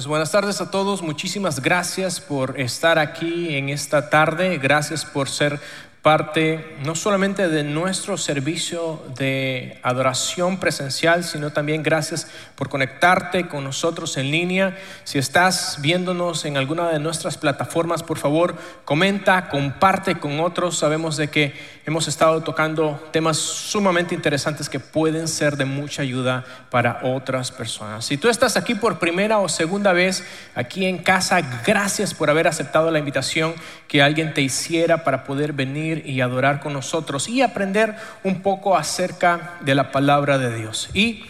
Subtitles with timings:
[0.00, 5.28] Pues buenas tardes a todos, muchísimas gracias por estar aquí en esta tarde, gracias por
[5.28, 5.60] ser
[6.02, 13.64] parte no solamente de nuestro servicio de adoración presencial, sino también gracias por conectarte con
[13.64, 14.78] nosotros en línea.
[15.04, 20.78] Si estás viéndonos en alguna de nuestras plataformas, por favor, comenta, comparte con otros.
[20.78, 21.52] Sabemos de que
[21.84, 28.06] hemos estado tocando temas sumamente interesantes que pueden ser de mucha ayuda para otras personas.
[28.06, 32.48] Si tú estás aquí por primera o segunda vez aquí en casa, gracias por haber
[32.48, 33.54] aceptado la invitación
[33.86, 38.76] que alguien te hiciera para poder venir y adorar con nosotros y aprender un poco
[38.76, 40.90] acerca de la palabra de Dios.
[40.94, 41.24] Y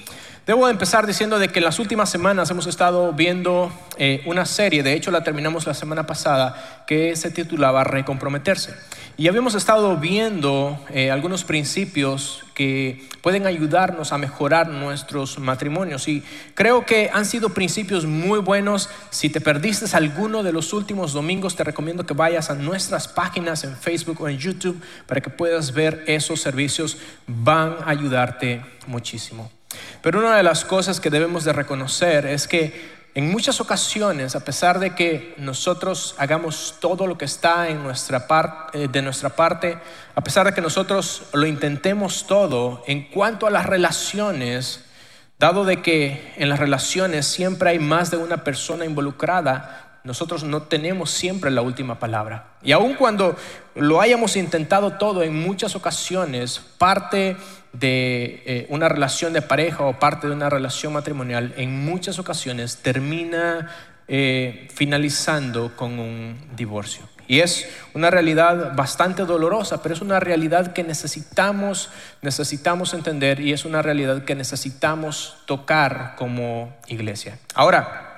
[0.51, 4.83] debo empezar diciendo de que en las últimas semanas hemos estado viendo eh, una serie,
[4.83, 8.75] de hecho la terminamos la semana pasada, que se titulaba Recomprometerse.
[9.17, 16.09] Y habíamos estado viendo eh, algunos principios que pueden ayudarnos a mejorar nuestros matrimonios.
[16.09, 18.91] Y creo que han sido principios muy buenos.
[19.11, 23.63] Si te perdiste alguno de los últimos domingos, te recomiendo que vayas a nuestras páginas
[23.63, 26.97] en Facebook o en YouTube para que puedas ver esos servicios.
[27.29, 29.49] Van a ayudarte muchísimo.
[30.03, 34.45] Pero una de las cosas que debemos de reconocer es que en muchas ocasiones, a
[34.45, 39.31] pesar de que nosotros hagamos todo lo que está en nuestra parte, eh, de nuestra
[39.31, 39.79] parte,
[40.15, 44.85] a pesar de que nosotros lo intentemos todo, en cuanto a las relaciones,
[45.41, 50.63] dado de que en las relaciones siempre hay más de una persona involucrada, nosotros no
[50.63, 52.55] tenemos siempre la última palabra.
[52.63, 53.37] Y aun cuando
[53.75, 57.37] lo hayamos intentado todo en muchas ocasiones, parte
[57.73, 62.79] de eh, una relación de pareja o parte de una relación matrimonial, en muchas ocasiones
[62.79, 63.71] termina
[64.09, 67.09] eh, finalizando con un divorcio.
[67.29, 71.91] Y es una realidad bastante dolorosa, pero es una realidad que necesitamos,
[72.23, 77.39] necesitamos entender y es una realidad que necesitamos tocar como iglesia.
[77.55, 78.10] Ahora,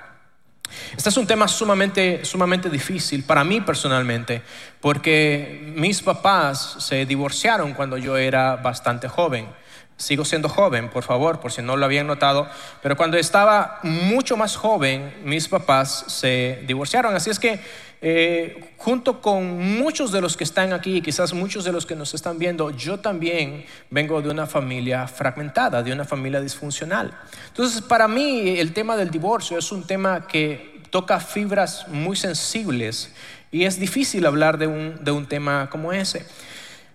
[0.95, 4.41] este es un tema sumamente, sumamente difícil para mí personalmente,
[4.79, 9.47] porque mis papás se divorciaron cuando yo era bastante joven.
[9.95, 12.49] Sigo siendo joven, por favor, por si no lo habían notado,
[12.81, 17.15] pero cuando estaba mucho más joven, mis papás se divorciaron.
[17.15, 17.59] Así es que
[18.05, 22.13] eh, junto con muchos de los que están aquí, quizás muchos de los que nos
[22.13, 27.17] están viendo, yo también vengo de una familia fragmentada, de una familia disfuncional.
[27.47, 33.13] Entonces, para mí el tema del divorcio es un tema que toca fibras muy sensibles
[33.53, 36.25] y es difícil hablar de un, de un tema como ese.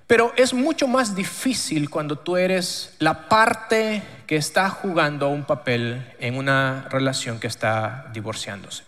[0.06, 6.06] Pero es mucho más difícil cuando tú eres la parte que está jugando un papel
[6.20, 8.87] en una relación que está divorciándose.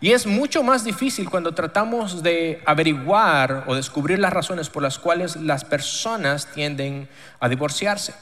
[0.00, 4.98] Y es mucho más difícil cuando tratamos de averiguar o descubrir las razones por las
[4.98, 7.08] cuales las personas tienden
[7.40, 8.14] a divorciarse.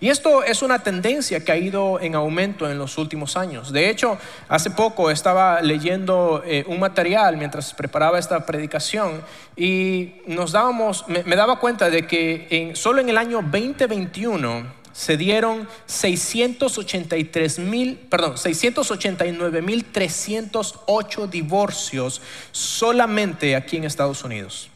[0.00, 3.72] Y esto es una tendencia que ha ido en aumento en los últimos años.
[3.72, 4.18] De hecho,
[4.48, 9.22] hace poco estaba leyendo eh, un material mientras preparaba esta predicación
[9.56, 15.68] y nos dábamos, me, daba cuenta de que solo en el año 2021 se dieron
[15.86, 22.20] 683 mil, perdón, 689 mil 308 divorcios
[22.50, 24.70] solamente aquí en Estados Unidos.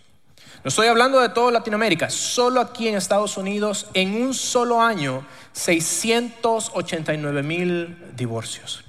[0.62, 5.26] No estoy hablando de toda Latinoamérica, solo aquí en Estados Unidos, en un solo año,
[5.54, 8.84] 689 mil divorcios.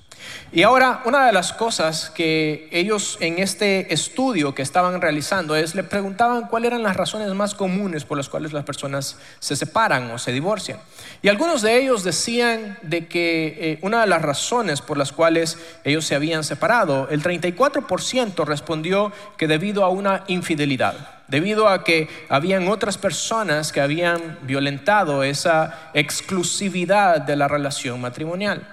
[0.52, 5.74] Y ahora, una de las cosas que ellos en este estudio que estaban realizando es,
[5.74, 10.12] le preguntaban cuáles eran las razones más comunes por las cuales las personas se separan
[10.12, 10.80] o se divorcian.
[11.24, 15.58] Y algunos de ellos decían de que eh, una de las razones por las cuales
[15.84, 22.10] ellos se habían separado, el 34% respondió que debido a una infidelidad debido a que
[22.30, 28.68] habían otras personas que habían violentado esa exclusividad de la relación matrimonial.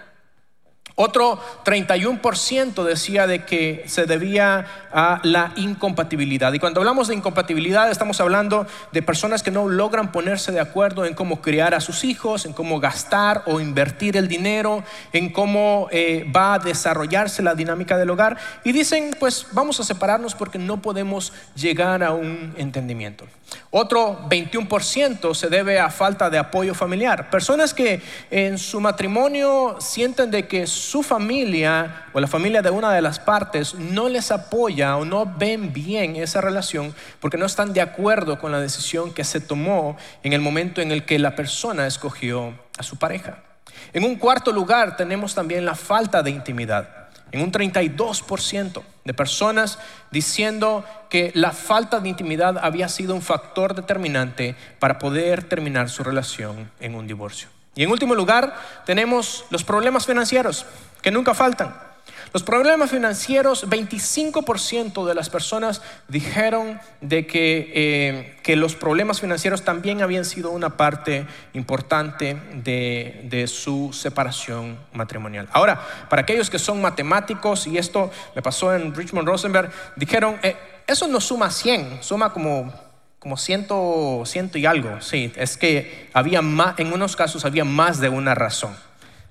[1.02, 6.52] Otro 31% decía de que se debía a la incompatibilidad.
[6.52, 11.06] Y cuando hablamos de incompatibilidad estamos hablando de personas que no logran ponerse de acuerdo
[11.06, 15.88] en cómo criar a sus hijos, en cómo gastar o invertir el dinero, en cómo
[15.91, 18.37] eh, va a desarrollarse la dinámica del hogar.
[18.62, 23.25] Y dicen, pues vamos a separarnos porque no podemos llegar a un entendimiento.
[23.70, 27.31] Otro 21% se debe a falta de apoyo familiar.
[27.31, 32.93] Personas que en su matrimonio sienten de que su familia o la familia de una
[32.93, 37.73] de las partes no les apoya o no ven bien esa relación porque no están
[37.73, 41.37] de acuerdo con la decisión que se tomó en el momento en el que la
[41.37, 43.44] persona escogió a su pareja.
[43.93, 47.00] En un cuarto lugar tenemos también la falta de intimidad
[47.32, 49.79] en un 32% de personas
[50.11, 56.03] diciendo que la falta de intimidad había sido un factor determinante para poder terminar su
[56.03, 57.49] relación en un divorcio.
[57.75, 58.55] Y en último lugar,
[58.85, 60.67] tenemos los problemas financieros,
[61.03, 61.89] que nunca faltan.
[62.32, 69.62] Los problemas financieros, 25% de las personas dijeron de que, eh, que, los problemas financieros
[69.65, 75.49] también habían sido una parte importante de, de, su separación matrimonial.
[75.53, 80.56] Ahora, para aquellos que son matemáticos, y esto me pasó en Richmond Rosenberg, dijeron, eh,
[80.87, 82.73] eso no suma 100, suma como
[83.21, 88.00] como ciento, ciento y algo, sí, es que había más, en unos casos había más
[88.00, 88.75] de una razón.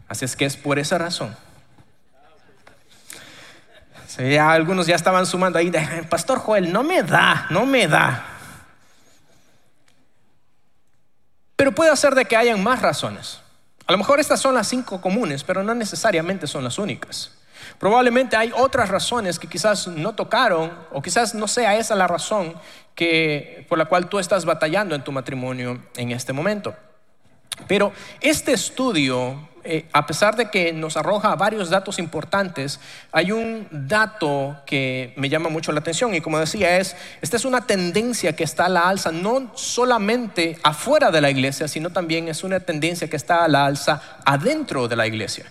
[0.07, 1.35] Así es que es por esa razón.
[4.17, 5.71] Ya algunos ya estaban sumando ahí,
[6.09, 8.25] Pastor Joel, no me da, no me da.
[11.55, 13.41] Pero puede ser de que hayan más razones.
[13.85, 17.31] A lo mejor estas son las cinco comunes, pero no necesariamente son las únicas.
[17.77, 22.53] Probablemente hay otras razones que quizás no tocaron o quizás no sea esa la razón
[22.95, 26.75] que, por la cual tú estás batallando en tu matrimonio en este momento.
[27.67, 27.91] Pero
[28.21, 32.79] este estudio, eh, a pesar de que nos arroja varios datos importantes,
[33.11, 37.45] hay un dato que me llama mucho la atención y como decía es, esta es
[37.45, 42.27] una tendencia que está a la alza no solamente afuera de la iglesia, sino también
[42.27, 45.45] es una tendencia que está a la alza adentro de la iglesia.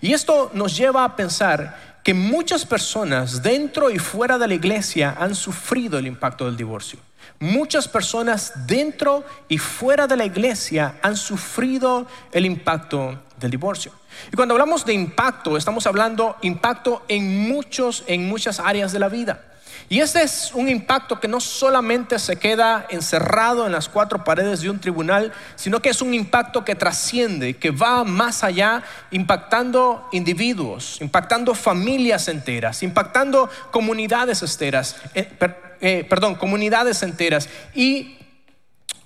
[0.00, 5.16] Y esto nos lleva a pensar que muchas personas dentro y fuera de la iglesia
[5.18, 6.98] han sufrido el impacto del divorcio.
[7.40, 13.92] Muchas personas dentro y fuera de la iglesia han sufrido el impacto del divorcio.
[14.32, 19.08] Y cuando hablamos de impacto, estamos hablando impacto en muchos en muchas áreas de la
[19.08, 19.44] vida.
[19.90, 24.60] Y este es un impacto que no solamente se queda encerrado en las cuatro paredes
[24.60, 30.06] de un tribunal, sino que es un impacto que trasciende, que va más allá, impactando
[30.12, 35.32] individuos, impactando familias enteras, impactando comunidades enteras, eh,
[35.80, 37.48] eh, perdón, comunidades enteras.
[37.74, 38.18] Y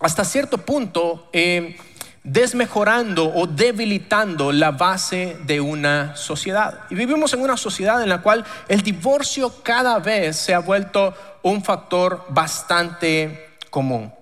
[0.00, 1.28] hasta cierto punto...
[1.32, 1.76] Eh,
[2.24, 6.80] desmejorando o debilitando la base de una sociedad.
[6.90, 11.14] Y vivimos en una sociedad en la cual el divorcio cada vez se ha vuelto
[11.42, 14.12] un factor bastante común.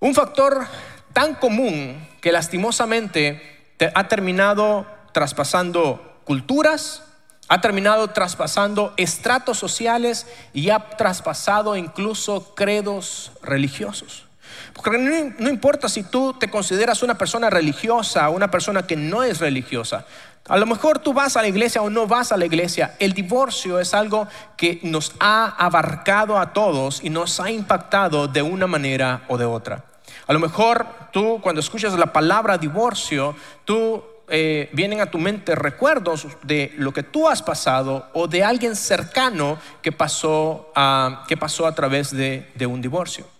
[0.00, 0.66] Un factor
[1.12, 3.54] tan común que lastimosamente
[3.94, 7.02] ha terminado traspasando culturas,
[7.48, 14.23] ha terminado traspasando estratos sociales y ha traspasado incluso credos religiosos.
[14.72, 19.22] Porque no, importa si tú te consideras una persona religiosa o una persona que no
[19.22, 20.06] es religiosa.
[20.46, 22.96] A lo mejor tú vas a la iglesia o no vas a la iglesia.
[22.98, 28.42] El divorcio es algo que nos ha abarcado a todos y nos ha impactado de
[28.42, 29.84] una manera o de otra.
[30.26, 33.34] A lo mejor tú cuando escuchas la palabra divorcio,
[33.64, 38.44] tú eh, vienen a tu mente recuerdos de lo que tú has pasado o de
[38.44, 43.33] alguien cercano que pasó a, que pasó a través de un divorcio.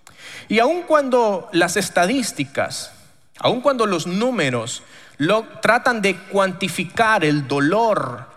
[0.49, 2.93] Y aun cuando las estadísticas,
[3.39, 4.83] aun cuando los números
[5.19, 8.29] lo, tratan de cuantificar el dolor,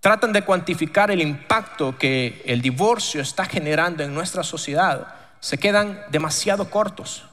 [0.00, 6.02] tratan de cuantificar el impacto que el divorcio está generando en nuestra sociedad, se quedan
[6.10, 7.24] demasiado cortos.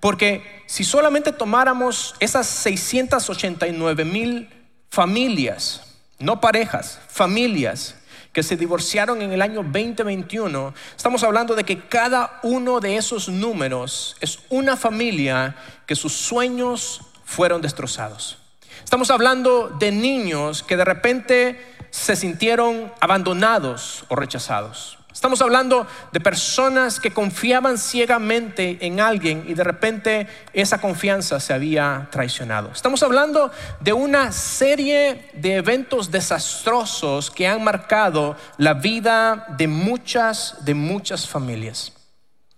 [0.00, 4.48] Porque si solamente tomáramos esas 689 mil
[4.90, 5.82] familias,
[6.18, 7.96] no parejas, familias,
[8.36, 13.30] que se divorciaron en el año 2021, estamos hablando de que cada uno de esos
[13.30, 18.36] números es una familia que sus sueños fueron destrozados.
[18.84, 24.95] Estamos hablando de niños que de repente se sintieron abandonados o rechazados.
[25.16, 31.54] Estamos hablando de personas que confiaban ciegamente en alguien y de repente esa confianza se
[31.54, 32.70] había traicionado.
[32.70, 40.62] Estamos hablando de una serie de eventos desastrosos que han marcado la vida de muchas,
[40.66, 41.94] de muchas familias.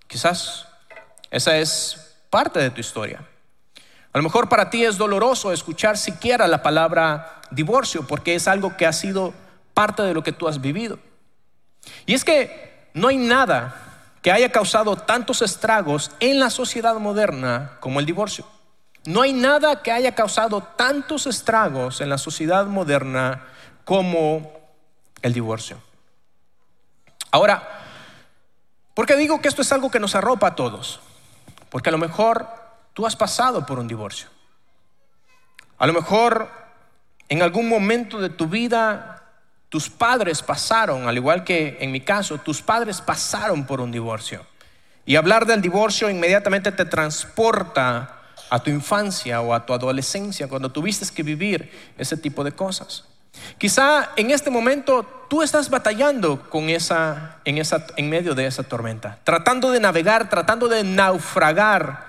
[0.08, 0.66] Quizás
[1.30, 3.20] esa es parte de tu historia.
[4.12, 8.76] A lo mejor para ti es doloroso escuchar siquiera la palabra divorcio porque es algo
[8.76, 9.32] que ha sido
[9.74, 10.98] parte de lo que tú has vivido.
[12.06, 13.88] Y es que no hay nada
[14.22, 18.46] que haya causado tantos estragos en la sociedad moderna como el divorcio.
[19.04, 23.44] No hay nada que haya causado tantos estragos en la sociedad moderna
[23.84, 24.52] como
[25.22, 25.80] el divorcio.
[27.30, 27.66] Ahora,
[28.94, 31.00] ¿por qué digo que esto es algo que nos arropa a todos?
[31.70, 32.48] Porque a lo mejor
[32.94, 34.28] tú has pasado por un divorcio.
[35.78, 36.50] A lo mejor
[37.28, 39.17] en algún momento de tu vida
[39.68, 44.46] tus padres pasaron, al igual que en mi caso, tus padres pasaron por un divorcio.
[45.04, 48.14] Y hablar del divorcio inmediatamente te transporta
[48.50, 53.04] a tu infancia o a tu adolescencia, cuando tuviste que vivir ese tipo de cosas.
[53.58, 58.62] Quizá en este momento tú estás batallando con esa, en, esa, en medio de esa
[58.62, 62.06] tormenta, tratando de navegar, tratando de naufragar,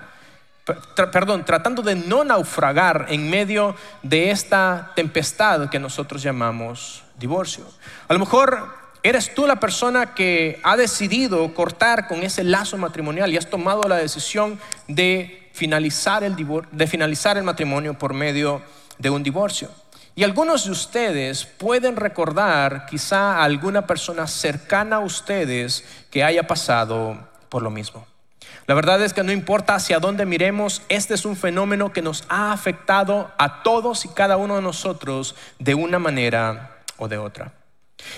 [1.12, 7.64] perdón, tratando de no naufragar en medio de esta tempestad que nosotros llamamos divorcio.
[8.08, 8.68] A lo mejor
[9.04, 13.82] eres tú la persona que ha decidido cortar con ese lazo matrimonial y has tomado
[13.88, 14.58] la decisión
[14.88, 16.34] de finalizar el,
[16.72, 18.62] de finalizar el matrimonio por medio
[18.98, 19.70] de un divorcio.
[20.14, 26.46] Y algunos de ustedes pueden recordar quizá a alguna persona cercana a ustedes que haya
[26.46, 27.16] pasado
[27.48, 28.06] por lo mismo.
[28.66, 32.24] La verdad es que no importa hacia dónde miremos, este es un fenómeno que nos
[32.28, 37.52] ha afectado a todos y cada uno de nosotros de una manera o de otra.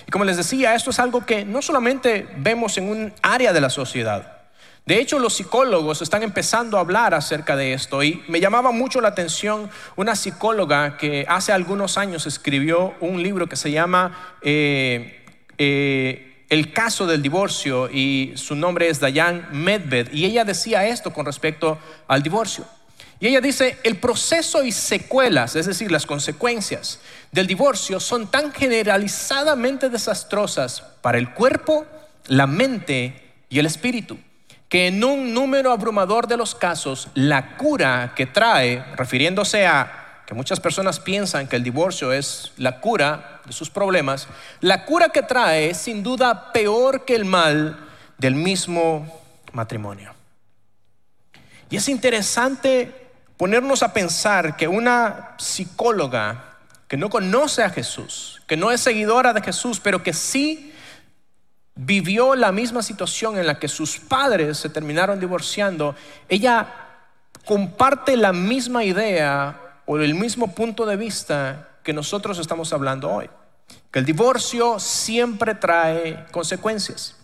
[0.07, 3.61] Y como les decía, esto es algo que no solamente vemos en un área de
[3.61, 4.43] la sociedad.
[4.85, 9.01] De hecho, los psicólogos están empezando a hablar acerca de esto y me llamaba mucho
[9.01, 15.25] la atención una psicóloga que hace algunos años escribió un libro que se llama eh,
[15.57, 21.13] eh, El caso del divorcio y su nombre es Diane Medved y ella decía esto
[21.13, 22.65] con respecto al divorcio.
[23.23, 26.99] Y ella dice, el proceso y secuelas, es decir, las consecuencias
[27.31, 31.87] del divorcio son tan generalizadamente desastrosas para el cuerpo,
[32.27, 34.19] la mente y el espíritu,
[34.69, 40.35] que en un número abrumador de los casos, la cura que trae, refiriéndose a que
[40.35, 44.27] muchas personas piensan que el divorcio es la cura de sus problemas,
[44.61, 47.89] la cura que trae es sin duda peor que el mal
[48.19, 49.07] del mismo
[49.53, 50.13] matrimonio.
[51.71, 53.02] Y es interesante
[53.43, 59.33] ponernos a pensar que una psicóloga que no conoce a Jesús, que no es seguidora
[59.33, 60.73] de Jesús, pero que sí
[61.75, 65.97] vivió la misma situación en la que sus padres se terminaron divorciando,
[66.29, 66.69] ella
[67.45, 73.29] comparte la misma idea o el mismo punto de vista que nosotros estamos hablando hoy,
[73.91, 77.17] que el divorcio siempre trae consecuencias.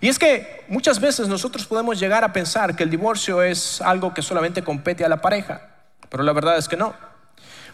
[0.00, 4.12] Y es que muchas veces nosotros podemos llegar a pensar que el divorcio es algo
[4.12, 5.62] que solamente compete a la pareja,
[6.08, 6.94] pero la verdad es que no.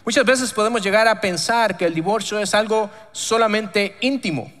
[0.05, 4.51] Muchas veces podemos llegar a pensar que el divorcio es algo solamente íntimo,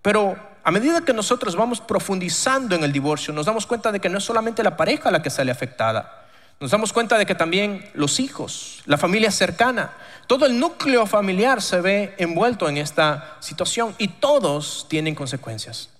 [0.00, 4.08] pero a medida que nosotros vamos profundizando en el divorcio, nos damos cuenta de que
[4.08, 6.26] no es solamente la pareja la que sale afectada,
[6.60, 9.92] nos damos cuenta de que también los hijos, la familia cercana,
[10.26, 15.90] todo el núcleo familiar se ve envuelto en esta situación y todos tienen consecuencias.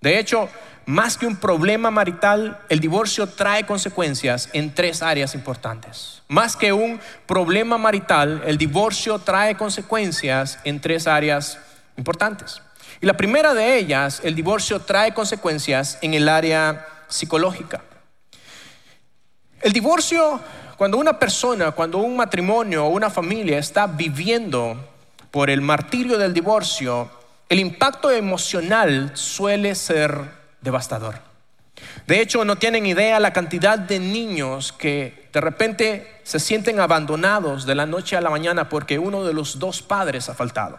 [0.00, 0.48] De hecho,
[0.86, 6.22] más que un problema marital, el divorcio trae consecuencias en tres áreas importantes.
[6.26, 11.58] Más que un problema marital, el divorcio trae consecuencias en tres áreas
[11.96, 12.62] importantes.
[13.00, 17.82] Y la primera de ellas, el divorcio trae consecuencias en el área psicológica.
[19.60, 20.40] El divorcio,
[20.78, 24.76] cuando una persona, cuando un matrimonio o una familia está viviendo
[25.30, 27.19] por el martirio del divorcio,
[27.50, 30.22] el impacto emocional suele ser
[30.60, 31.16] devastador.
[32.06, 37.66] De hecho, no tienen idea la cantidad de niños que de repente se sienten abandonados
[37.66, 40.78] de la noche a la mañana porque uno de los dos padres ha faltado.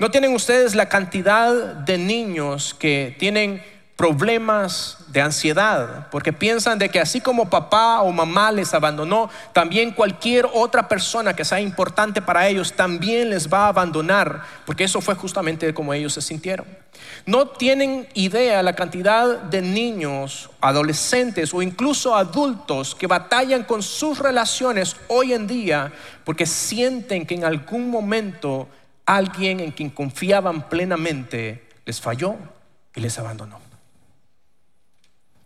[0.00, 3.62] No tienen ustedes la cantidad de niños que tienen
[3.96, 9.92] problemas de ansiedad, porque piensan de que así como papá o mamá les abandonó, también
[9.92, 15.00] cualquier otra persona que sea importante para ellos también les va a abandonar, porque eso
[15.00, 16.66] fue justamente como ellos se sintieron.
[17.26, 24.18] No tienen idea la cantidad de niños, adolescentes o incluso adultos que batallan con sus
[24.18, 25.92] relaciones hoy en día
[26.24, 28.68] porque sienten que en algún momento
[29.06, 32.36] alguien en quien confiaban plenamente les falló
[32.94, 33.63] y les abandonó.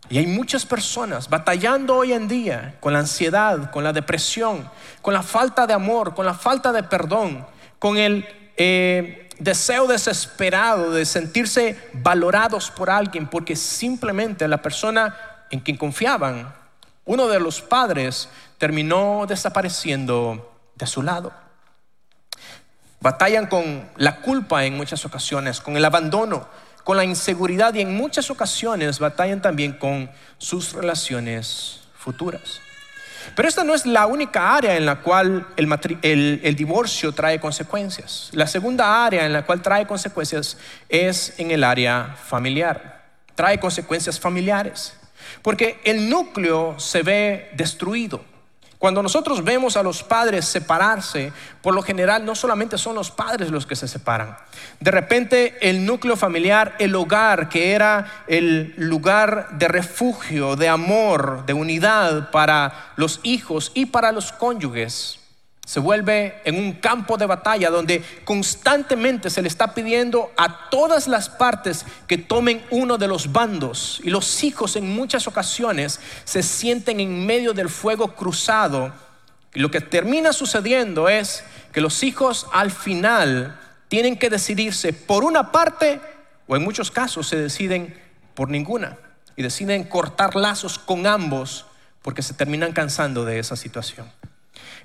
[0.09, 4.69] Y hay muchas personas batallando hoy en día con la ansiedad, con la depresión,
[5.03, 7.45] con la falta de amor, con la falta de perdón,
[7.77, 15.15] con el eh, deseo desesperado de sentirse valorados por alguien, porque simplemente la persona
[15.51, 16.55] en quien confiaban,
[17.05, 21.31] uno de los padres, terminó desapareciendo de su lado.
[22.99, 26.47] Batallan con la culpa en muchas ocasiones, con el abandono,
[26.83, 32.61] con la inseguridad y en muchas ocasiones batallan también con sus relaciones futuras.
[33.35, 38.29] Pero esta no es la única área en la cual el, el, divorcio trae consecuencias.
[38.33, 40.57] La segunda área en la cual trae consecuencias
[40.87, 43.03] es en el área familiar.
[43.35, 44.93] Trae consecuencias familiares.
[45.41, 48.23] Porque el núcleo se ve destruido.
[48.79, 53.51] Cuando nosotros vemos a los padres separarse, por lo general no solamente son los padres
[53.51, 54.37] los que se separan.
[54.79, 61.45] De repente el núcleo familiar, el hogar, que era el lugar de refugio, de amor,
[61.45, 65.18] de unidad para los hijos y para los cónyuges,
[65.69, 71.07] se vuelve en un campo de batalla donde constantemente se le está pidiendo a todas
[71.07, 76.41] las partes que tomen uno de los bandos y los hijos en muchas ocasiones se
[76.41, 78.91] sienten en medio del fuego cruzado
[79.53, 83.59] y lo que termina sucediendo es que los hijos al final
[83.89, 86.01] tienen que decidirse por una parte
[86.47, 87.95] o en muchos casos se deciden
[88.33, 88.97] por ninguna
[89.35, 91.67] y deciden cortar lazos con ambos
[92.01, 94.07] porque se terminan cansando de esa situación.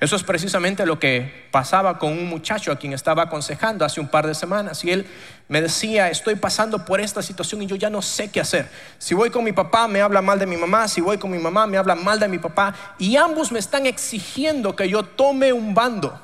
[0.00, 4.08] Eso es precisamente lo que pasaba con un muchacho a quien estaba aconsejando hace un
[4.08, 5.06] par de semanas y él
[5.48, 8.68] me decía, estoy pasando por esta situación y yo ya no sé qué hacer.
[8.98, 11.38] Si voy con mi papá me habla mal de mi mamá, si voy con mi
[11.38, 15.52] mamá me habla mal de mi papá y ambos me están exigiendo que yo tome
[15.52, 16.20] un bando.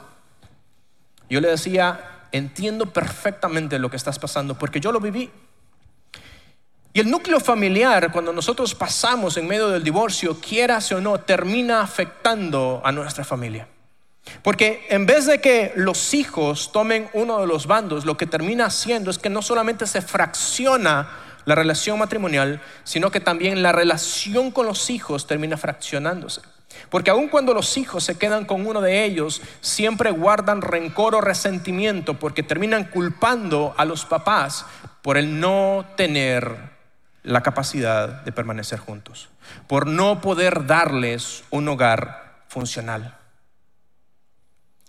[1.29, 5.31] Yo le decía, entiendo perfectamente lo que estás pasando porque yo lo viví.
[6.93, 11.83] Y el núcleo familiar, cuando nosotros pasamos en medio del divorcio, quieras o no, termina
[11.83, 13.69] afectando a nuestra familia.
[14.43, 18.67] Porque en vez de que los hijos tomen uno de los bandos, lo que termina
[18.67, 21.09] haciendo es que no solamente se fracciona
[21.45, 26.43] la relación matrimonial, sino que también la relación con los hijos termina fraccionándose.
[26.89, 31.21] Porque aun cuando los hijos se quedan con uno de ellos, siempre guardan rencor o
[31.21, 34.67] resentimiento porque terminan culpando a los papás
[35.03, 36.80] por el no tener
[37.23, 39.29] la capacidad de permanecer juntos,
[39.67, 43.17] por no poder darles un hogar funcional.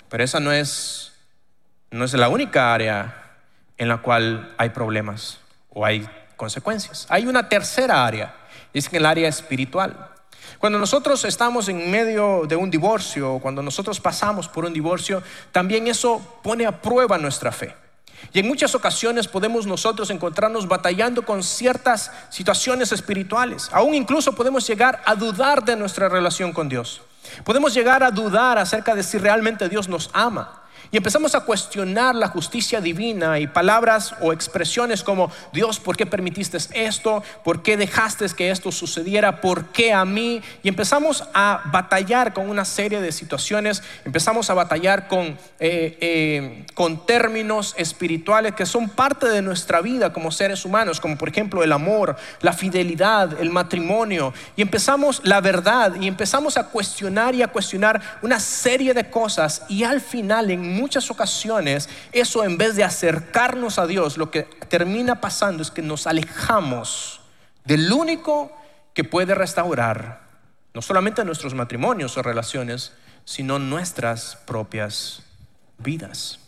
[0.10, 1.14] Pero esa no es,
[1.90, 3.22] no es la única área
[3.78, 5.40] en la cual hay problemas
[5.70, 7.06] o hay consecuencias.
[7.10, 8.36] Hay una tercera área,
[8.74, 10.10] es el área espiritual.
[10.60, 15.88] Cuando nosotros estamos en medio de un divorcio, cuando nosotros pasamos por un divorcio, también
[15.88, 17.76] eso pone a prueba nuestra fe.
[18.34, 23.70] Y en muchas ocasiones podemos nosotros encontrarnos batallando con ciertas situaciones espirituales.
[23.72, 27.02] Aún incluso podemos llegar a dudar de nuestra relación con Dios.
[27.44, 30.61] Podemos llegar a dudar acerca de si realmente Dios nos ama.
[30.92, 36.06] Y empezamos a cuestionar la justicia divina y palabras o expresiones como, Dios, ¿por qué
[36.06, 37.24] permitiste esto?
[37.46, 39.40] ¿Por qué dejaste que esto sucediera?
[39.40, 40.42] ¿Por qué a mí?
[40.64, 46.66] Y empezamos a batallar con una serie de situaciones, empezamos a batallar con, eh, eh,
[46.74, 51.64] con términos espirituales que son parte de nuestra vida como seres humanos, como por ejemplo
[51.64, 54.34] el amor, la fidelidad, el matrimonio.
[54.58, 59.64] Y empezamos la verdad y empezamos a cuestionar y a cuestionar una serie de cosas
[59.70, 64.44] y al final en muchas ocasiones eso en vez de acercarnos a Dios, lo que
[64.68, 67.22] termina pasando es que nos alejamos
[67.64, 68.52] del único
[68.94, 70.22] que puede restaurar
[70.74, 72.94] no solamente nuestros matrimonios o relaciones,
[73.26, 75.24] sino nuestras propias
[75.78, 76.40] vidas.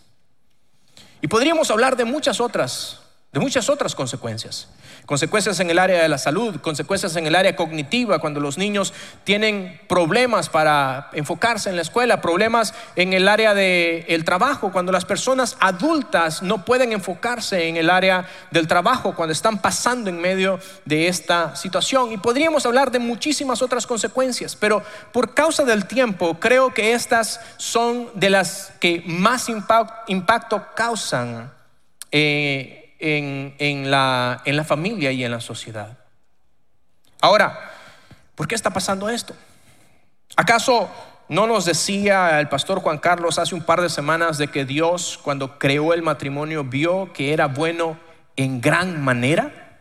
[1.21, 2.99] Y podríamos hablar de muchas otras,
[3.31, 4.67] de muchas otras consecuencias
[5.05, 8.93] consecuencias en el área de la salud, consecuencias en el área cognitiva, cuando los niños
[9.23, 15.05] tienen problemas para enfocarse en la escuela, problemas en el área del trabajo, cuando las
[15.05, 20.59] personas adultas no pueden enfocarse en el área del trabajo, cuando están pasando en medio
[20.85, 22.11] de esta situación.
[22.11, 27.39] Y podríamos hablar de muchísimas otras consecuencias, pero por causa del tiempo, creo que estas
[27.57, 31.51] son de las que más impacto causan.
[32.11, 35.97] Eh, en, la, en la familia y en la sociedad.
[37.19, 37.71] Ahora,
[38.35, 39.35] ¿por qué está pasando esto?
[40.37, 40.89] ¿Acaso
[41.27, 45.19] no nos decía el pastor Juan Carlos hace un par de semanas de que Dios
[45.21, 47.99] cuando creó el matrimonio vio que era bueno
[48.37, 49.79] en gran manera?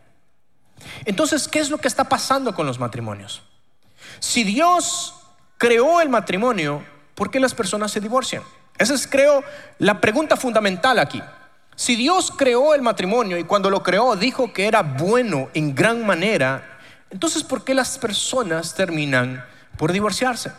[1.05, 3.43] Entonces, ¿qué es lo que está pasando con los matrimonios?
[4.19, 5.15] Si Dios
[5.59, 8.43] creó el matrimonio, ¿por qué las personas se divorcian?
[8.79, 9.45] Esa es, creo,
[9.79, 11.23] la pregunta fundamental aquí.
[11.75, 16.05] Si Dios creó el matrimonio y cuando lo creó dijo que era bueno en gran
[16.05, 16.79] manera,
[17.11, 19.45] entonces ¿por qué las personas terminan
[19.79, 20.53] por divorciarse?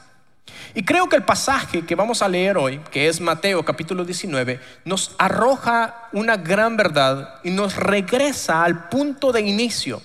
[0.75, 4.59] Y creo que el pasaje que vamos a leer hoy, que es Mateo capítulo 19,
[4.85, 10.01] nos arroja una gran verdad y nos regresa al punto de inicio,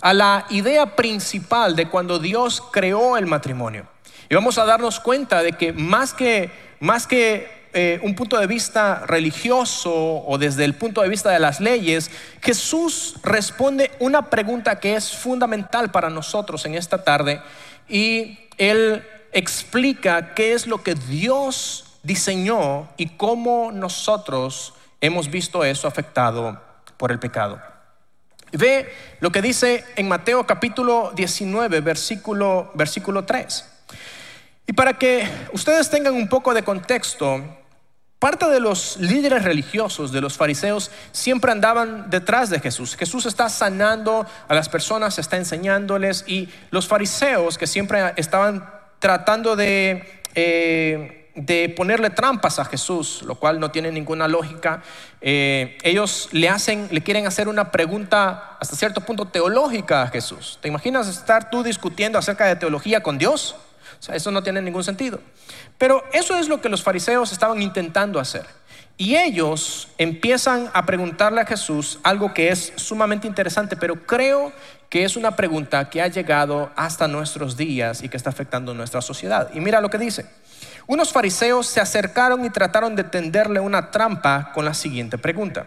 [0.00, 3.88] a la idea principal de cuando Dios creó el matrimonio.
[4.28, 8.46] Y vamos a darnos cuenta de que más que, más que eh, un punto de
[8.46, 12.10] vista religioso o desde el punto de vista de las leyes,
[12.40, 17.42] Jesús responde una pregunta que es fundamental para nosotros en esta tarde
[17.86, 25.86] y él explica qué es lo que Dios diseñó y cómo nosotros hemos visto eso
[25.86, 26.58] afectado
[26.96, 27.60] por el pecado.
[28.52, 33.68] Ve lo que dice en Mateo capítulo 19, versículo, versículo 3.
[34.66, 37.44] Y para que ustedes tengan un poco de contexto,
[38.18, 42.96] Parte de los líderes religiosos, de los fariseos, siempre andaban detrás de Jesús.
[42.96, 48.66] Jesús está sanando a las personas, está enseñándoles y los fariseos que siempre estaban
[49.00, 54.82] tratando de, eh, de ponerle trampas a Jesús, lo cual no tiene ninguna lógica,
[55.20, 60.58] eh, ellos le hacen, le quieren hacer una pregunta hasta cierto punto teológica a Jesús.
[60.62, 63.56] ¿Te imaginas estar tú discutiendo acerca de teología con Dios?
[63.98, 65.20] O sea, eso no tiene ningún sentido.
[65.78, 68.46] Pero eso es lo que los fariseos estaban intentando hacer.
[68.98, 74.52] Y ellos empiezan a preguntarle a Jesús algo que es sumamente interesante, pero creo
[74.88, 79.02] que es una pregunta que ha llegado hasta nuestros días y que está afectando nuestra
[79.02, 79.50] sociedad.
[79.52, 80.26] Y mira lo que dice.
[80.86, 85.66] Unos fariseos se acercaron y trataron de tenderle una trampa con la siguiente pregunta.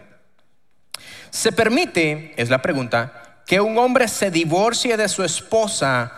[1.30, 6.12] ¿Se permite, es la pregunta, que un hombre se divorcie de su esposa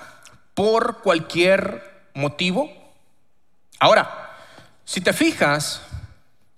[0.54, 2.70] por cualquier motivo?
[3.78, 4.30] Ahora,
[4.84, 5.82] si te fijas,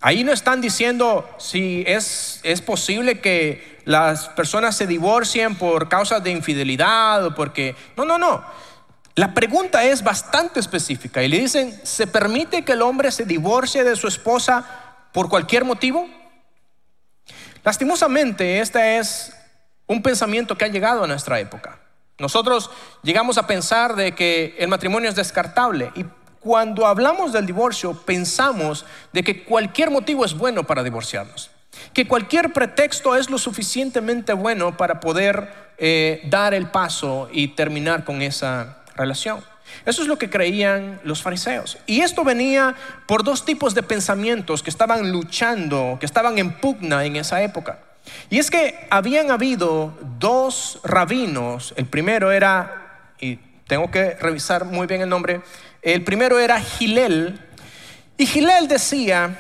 [0.01, 6.23] ahí no están diciendo si es, es posible que las personas se divorcien por causas
[6.23, 7.77] de infidelidad o porque...
[7.97, 8.45] No, no, no.
[9.15, 13.85] La pregunta es bastante específica y le dicen, ¿se permite que el hombre se divorcie
[13.85, 14.65] de su esposa
[15.13, 16.09] por cualquier motivo?
[17.63, 19.33] Lastimosamente, este es
[19.87, 21.79] un pensamiento que ha llegado a nuestra época.
[22.19, 22.71] Nosotros
[23.03, 26.05] llegamos a pensar de que el matrimonio es descartable y
[26.39, 31.51] cuando hablamos del divorcio pensamos de que cualquier motivo es bueno para divorciarnos,
[31.93, 38.05] que cualquier pretexto es lo suficientemente bueno para poder eh, dar el paso y terminar
[38.05, 39.43] con esa relación.
[39.85, 41.79] Eso es lo que creían los fariseos.
[41.87, 47.05] Y esto venía por dos tipos de pensamientos que estaban luchando, que estaban en pugna
[47.05, 47.81] en esa época.
[48.31, 51.75] Y es que habían habido dos rabinos.
[51.77, 53.37] El primero era, y
[53.67, 55.41] tengo que revisar muy bien el nombre,
[55.83, 57.41] el primero era Gilel.
[58.17, 59.37] Y Gilel decía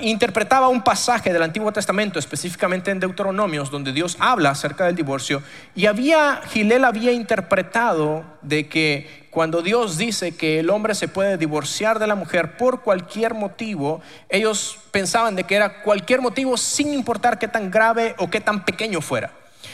[0.00, 5.42] interpretaba un pasaje del Antiguo Testamento, específicamente en Deuteronomios, donde Dios habla acerca del divorcio,
[5.74, 11.36] y había, Gilel había interpretado de que cuando Dios dice que el hombre se puede
[11.36, 16.92] divorciar de la mujer por cualquier motivo, ellos pensaban de que era cualquier motivo sin
[16.92, 19.30] importar qué tan grave o qué tan pequeño fuera.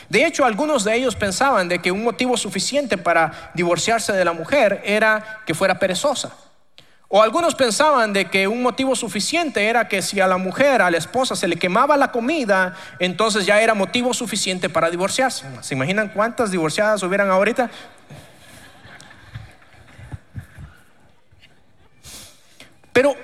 [0.08, 4.32] De hecho, algunos de ellos pensaban de que un motivo suficiente para divorciarse de la
[4.32, 6.34] mujer era que fuera perezosa.
[7.14, 10.90] O algunos pensaban de que un motivo suficiente era que si a la mujer, a
[10.90, 15.44] la esposa, se le quemaba la comida, entonces ya era motivo suficiente para divorciarse.
[15.60, 17.70] ¿Se imaginan cuántas divorciadas hubieran ahorita?
[22.94, 23.14] Pero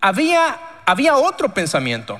[0.00, 2.18] había, había otro pensamiento,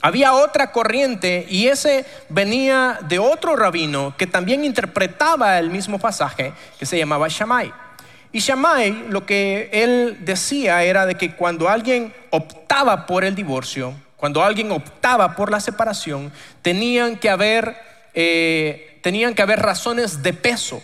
[0.00, 6.52] había otra corriente y ese venía de otro rabino que también interpretaba el mismo pasaje
[6.78, 7.89] que se llamaba Shammai.
[8.32, 13.94] Y Shammai lo que él decía era de que cuando alguien optaba por el divorcio,
[14.16, 16.30] cuando alguien optaba por la separación,
[16.62, 17.76] tenían que haber,
[18.14, 20.82] eh, tenían que haber razones de peso,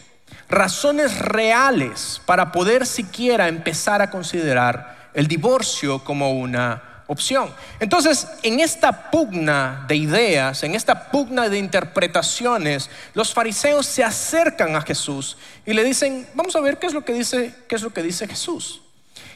[0.48, 7.50] razones reales para poder siquiera empezar a considerar el divorcio como una opción.
[7.80, 14.74] Entonces, en esta pugna de ideas, en esta pugna de interpretaciones, los fariseos se acercan
[14.76, 17.82] a Jesús y le dicen, vamos a ver qué es lo que dice, qué es
[17.82, 18.82] lo que dice Jesús.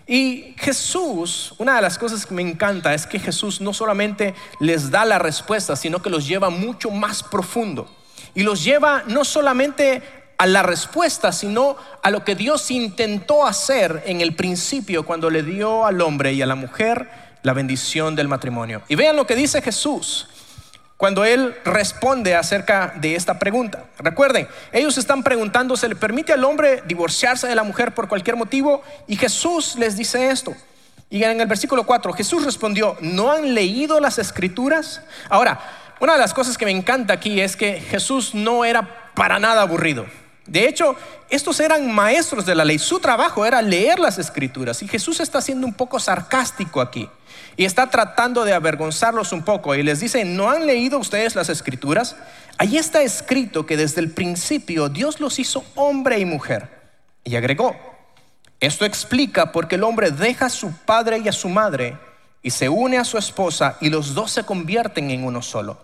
[0.07, 4.91] Y Jesús, una de las cosas que me encanta es que Jesús no solamente les
[4.91, 7.89] da la respuesta, sino que los lleva mucho más profundo.
[8.35, 10.03] Y los lleva no solamente
[10.37, 15.43] a la respuesta, sino a lo que Dios intentó hacer en el principio cuando le
[15.43, 18.83] dio al hombre y a la mujer la bendición del matrimonio.
[18.89, 20.29] Y vean lo que dice Jesús
[21.01, 23.85] cuando él responde acerca de esta pregunta.
[24.01, 28.37] Recuerden, ellos están preguntando, ¿se le permite al hombre divorciarse de la mujer por cualquier
[28.37, 28.83] motivo?
[29.07, 30.55] Y Jesús les dice esto.
[31.09, 35.01] Y en el versículo 4, Jesús respondió, ¿no han leído las escrituras?
[35.31, 35.59] Ahora,
[36.01, 39.63] una de las cosas que me encanta aquí es que Jesús no era para nada
[39.63, 40.05] aburrido.
[40.45, 40.97] De hecho,
[41.31, 42.79] estos eran maestros de la ley.
[42.79, 44.83] Su trabajo era leer las escrituras.
[44.83, 47.09] Y Jesús está siendo un poco sarcástico aquí
[47.57, 51.49] y está tratando de avergonzarlos un poco y les dice, ¿no han leído ustedes las
[51.49, 52.17] escrituras?
[52.59, 56.69] Ahí está escrito que desde el principio Dios los hizo hombre y mujer.
[57.25, 57.77] Y agregó,
[58.61, 61.99] esto explica por qué el hombre deja a su padre y a su madre
[62.43, 65.79] y se une a su esposa y los dos se convierten en uno solo.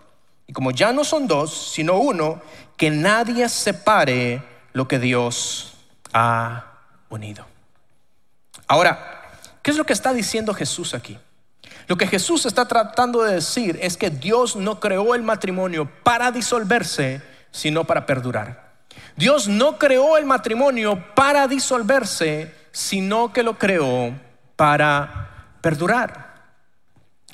[0.46, 2.40] Y como ya no son dos, sino uno,
[2.76, 5.74] que nadie separe lo que Dios
[6.12, 6.66] ha
[7.08, 7.46] unido.
[8.66, 9.30] Ahora,
[9.62, 11.18] ¿qué es lo que está diciendo Jesús aquí?
[11.86, 16.32] Lo que Jesús está tratando de decir es que Dios no creó el matrimonio para
[16.32, 18.74] disolverse, sino para perdurar.
[19.16, 24.12] Dios no creó el matrimonio para disolverse, sino que lo creó
[24.56, 26.26] para perdurar.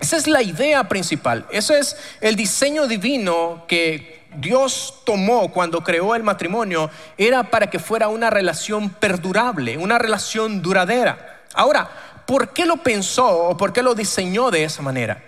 [0.01, 6.15] Esa es la idea principal, ese es el diseño divino que Dios tomó cuando creó
[6.15, 11.43] el matrimonio, era para que fuera una relación perdurable, una relación duradera.
[11.55, 11.91] Ahora,
[12.27, 15.23] ¿por qué lo pensó o por qué lo diseñó de esa manera?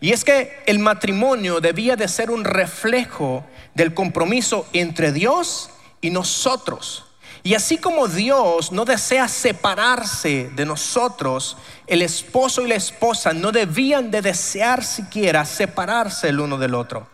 [0.00, 3.44] Y es que el matrimonio debía de ser un reflejo
[3.74, 5.70] del compromiso entre Dios
[6.00, 7.04] y nosotros.
[7.42, 13.52] Y así como Dios no desea separarse de nosotros, el esposo y la esposa no
[13.52, 17.13] debían de desear siquiera separarse el uno del otro.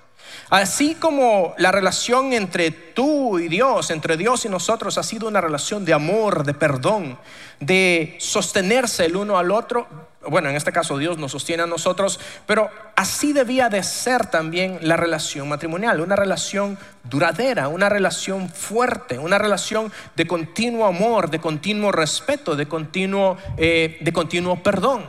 [0.51, 5.41] Así como la relación entre tú y Dios, entre Dios y nosotros, ha sido una
[5.41, 7.19] relación de amor, de perdón,
[7.61, 9.87] de sostenerse el uno al otro,
[10.29, 14.79] bueno, en este caso Dios nos sostiene a nosotros, pero así debía de ser también
[14.83, 21.41] la relación matrimonial, una relación duradera, una relación fuerte, una relación de continuo amor, de
[21.41, 25.07] continuo respeto, de continuo, eh, de continuo perdón.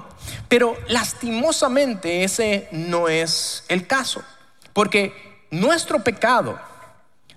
[0.48, 4.24] Pero lastimosamente ese no es el caso,
[4.72, 6.60] porque nuestro pecado,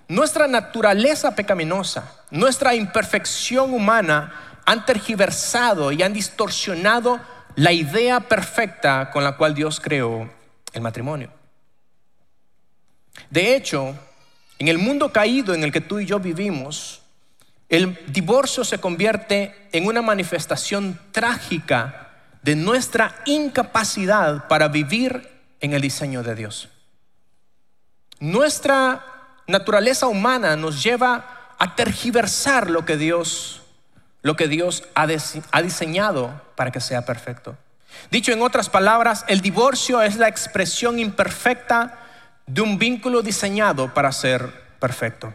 [0.07, 7.19] nuestra naturaleza pecaminosa, nuestra imperfección humana han tergiversado y han distorsionado
[7.55, 10.29] la idea perfecta con la cual Dios creó
[10.73, 11.29] el matrimonio.
[13.29, 13.95] De hecho,
[14.59, 17.01] en el mundo caído en el que tú y yo vivimos,
[17.69, 25.81] el divorcio se convierte en una manifestación trágica de nuestra incapacidad para vivir en el
[25.81, 26.69] diseño de Dios.
[28.19, 29.05] Nuestra
[29.47, 33.61] naturaleza humana nos lleva a tergiversar lo que Dios
[34.25, 35.05] lo que Dios ha,
[35.61, 37.55] diseñado para que sea perfecto.
[38.09, 41.99] Dicho en otras palabras, el divorcio es la expresión imperfecta
[42.47, 45.31] de un vínculo diseñado para ser perfecto.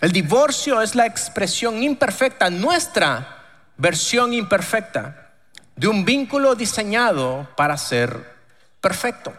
[0.00, 3.44] El divorcio es la expresión imperfecta, nuestra
[3.76, 5.30] versión imperfecta
[5.76, 8.34] de un vínculo diseñado para ser
[8.80, 9.32] perfecto.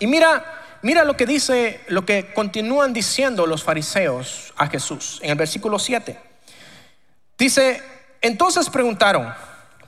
[0.00, 5.30] Y mira, mira lo que dice, lo que continúan diciendo los fariseos a Jesús en
[5.30, 6.20] el versículo 7.
[7.38, 7.82] Dice,
[8.20, 9.32] entonces preguntaron,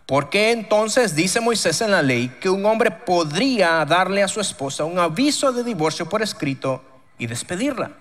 [0.06, 4.40] ¿por qué entonces dice Moisés en la ley que un hombre podría darle a su
[4.40, 6.82] esposa un aviso de divorcio por escrito
[7.18, 7.92] y despedirla?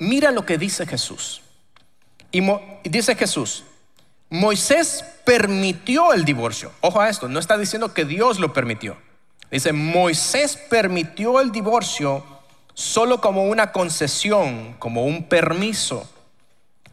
[0.00, 1.40] Mira lo que dice Jesús.
[2.32, 2.42] Y,
[2.82, 3.62] dice Jesús,
[4.28, 6.72] Moisés permitió el divorcio.
[6.80, 8.96] Ojo a esto, no está diciendo que Dios lo permitió.
[9.50, 12.24] Dice, Moisés permitió el divorcio
[12.74, 16.08] solo como una concesión, como un permiso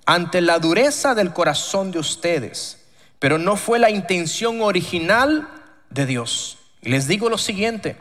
[0.05, 2.85] ante la dureza del corazón de ustedes,
[3.19, 5.47] pero no fue la intención original
[5.89, 6.57] de Dios.
[6.81, 7.97] Y les digo lo siguiente,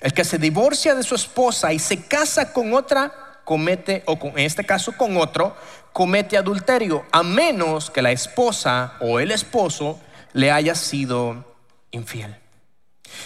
[0.00, 4.40] el que se divorcia de su esposa y se casa con otra, comete, o en
[4.40, 5.56] este caso con otro,
[5.92, 10.00] comete adulterio, a menos que la esposa o el esposo
[10.32, 11.44] le haya sido
[11.90, 12.43] infiel.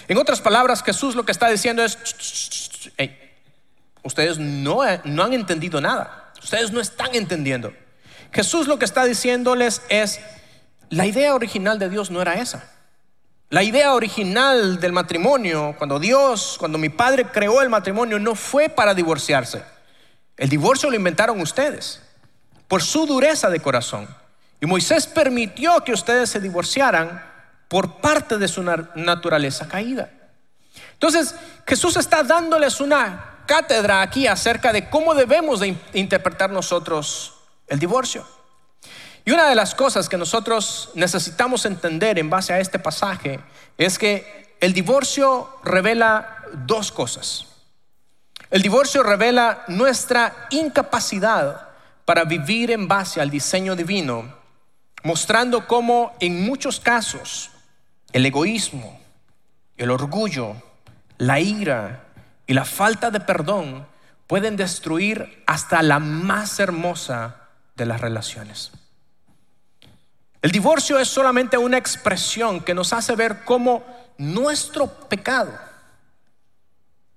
[0.09, 1.99] En otras palabras, Jesús lo que está diciendo es,
[4.03, 7.73] ustedes no, no han entendido nada, ustedes no están entendiendo.
[8.33, 10.21] Jesús lo que está diciéndoles es,
[10.91, 12.65] la idea original de Dios no era esa.
[13.51, 18.69] La idea original del matrimonio, cuando Dios, cuando mi padre creó el matrimonio, no fue
[18.69, 19.63] para divorciarse.
[20.37, 22.03] El divorcio lo inventaron ustedes,
[22.69, 24.07] por su dureza de corazón.
[24.61, 27.28] Y Moisés permitió que ustedes se divorciaran
[27.69, 30.11] por parte de su naturaleza caída.
[30.95, 31.35] Entonces,
[31.67, 37.35] Jesús está dándoles una cátedra aquí acerca de cómo debemos de interpretar nosotros
[37.67, 38.27] el divorcio.
[39.25, 43.41] Y una de las cosas que nosotros necesitamos entender en base a este pasaje
[43.77, 47.47] es que el divorcio revela dos cosas.
[48.51, 51.69] El divorcio revela nuestra incapacidad
[52.07, 54.35] para vivir en base al diseño divino,
[55.05, 57.51] mostrando cómo en muchos casos
[58.13, 59.01] el egoísmo,
[59.77, 60.55] el orgullo,
[61.19, 62.05] la ira
[62.47, 63.87] y la falta de perdón
[64.27, 68.73] pueden destruir hasta la más hermosa de las relaciones.
[70.41, 73.85] El divorcio es solamente una expresión que nos hace ver cómo
[74.19, 75.53] nuestro pecado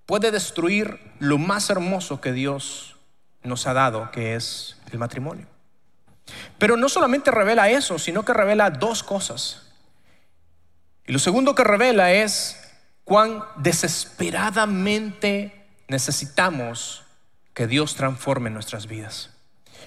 [0.06, 2.98] puede destruir lo más hermoso que Dios
[3.44, 5.48] nos ha dado, que es el matrimonio.
[6.58, 9.71] Pero no solamente revela eso, sino que revela dos cosas.
[11.06, 12.58] Y lo segundo que revela es
[13.04, 17.04] cuán desesperadamente necesitamos
[17.54, 19.32] que Dios transforme nuestras vidas.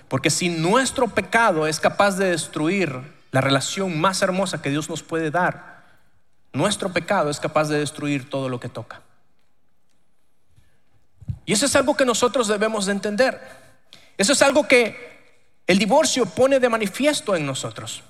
[0.09, 3.01] Porque si nuestro pecado es capaz de destruir
[3.31, 5.85] la relación más hermosa que Dios nos puede dar,
[6.53, 9.03] nuestro pecado es capaz de destruir todo lo que toca.
[11.47, 13.41] Y eso es algo que nosotros debemos de entender.
[14.17, 15.15] Eso es algo que
[15.67, 18.03] el divorcio pone de manifiesto en nosotros.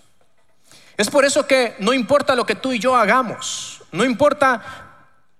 [0.96, 4.62] Es por eso que no importa lo que tú y yo hagamos, no importa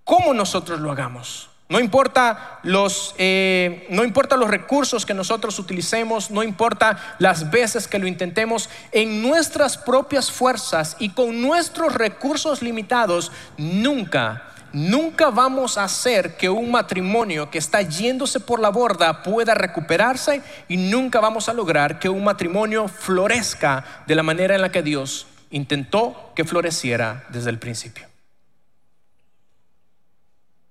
[0.03, 6.31] cómo nosotros lo hagamos, no importa los, eh, no importa los recursos que nosotros utilicemos,
[6.31, 12.61] no importa las veces que lo intentemos, en nuestras propias fuerzas y con nuestros recursos
[12.61, 19.23] limitados, nunca, nunca vamos a hacer que un matrimonio que está yéndose por la borda
[19.23, 24.63] pueda recuperarse y nunca vamos a lograr que un matrimonio florezca de la manera en
[24.63, 28.07] la que Dios intentó que floreciera desde el principio.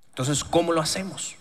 [0.09, 1.35] Entonces, ¿cómo lo hacemos?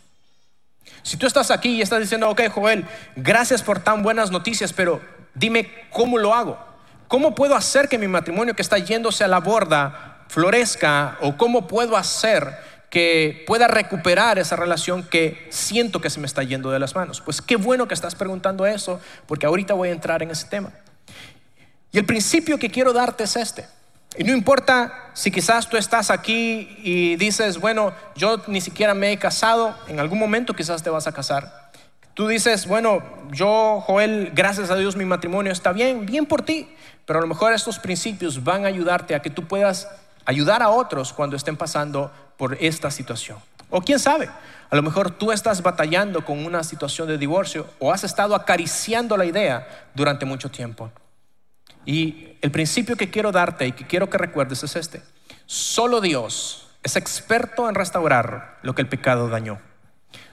[1.02, 5.00] Si tú estás aquí y estás diciendo, ok, Joel, gracias por tan buenas noticias, pero
[5.34, 6.56] dime cómo lo hago.
[7.08, 11.18] ¿Cómo puedo hacer que mi matrimonio que está yéndose a la borda florezca?
[11.20, 12.56] ¿O cómo puedo hacer
[12.90, 17.20] que pueda recuperar esa relación que siento que se me está yendo de las manos?
[17.20, 20.72] Pues qué bueno que estás preguntando eso, porque ahorita voy a entrar en ese tema.
[21.92, 23.66] Y el principio que quiero darte es este.
[24.16, 29.12] Y no importa si quizás tú estás aquí y dices, bueno, yo ni siquiera me
[29.12, 31.70] he casado, en algún momento quizás te vas a casar.
[32.14, 36.68] Tú dices, bueno, yo, Joel, gracias a Dios mi matrimonio está bien, bien por ti,
[37.06, 39.88] pero a lo mejor estos principios van a ayudarte a que tú puedas
[40.26, 43.38] ayudar a otros cuando estén pasando por esta situación.
[43.70, 44.28] O quién sabe,
[44.68, 49.16] a lo mejor tú estás batallando con una situación de divorcio o has estado acariciando
[49.16, 50.90] la idea durante mucho tiempo.
[51.84, 55.02] Y el principio que quiero darte y que quiero que recuerdes es este.
[55.46, 59.60] Solo Dios es experto en restaurar lo que el pecado dañó.